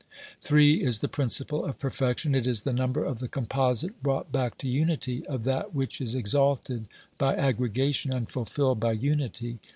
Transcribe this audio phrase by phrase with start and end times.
[0.43, 4.57] Three is the principle of perfection; it is the number of the composite brought back
[4.57, 6.87] to unity, of that which is exalted
[7.19, 9.59] by aggregation and fulfilled by unity.